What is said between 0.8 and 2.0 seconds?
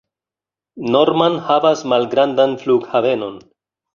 Norman havas